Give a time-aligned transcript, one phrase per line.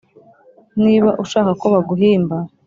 [0.83, 2.37] niba ushaka ko baguhimba